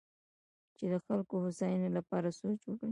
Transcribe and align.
چې 0.77 0.85
د 0.91 0.95
خلکو 1.05 1.35
د 1.37 1.41
هوساینې 1.45 1.89
لپاره 1.97 2.27
سوچ 2.39 2.61
وکړي. 2.67 2.77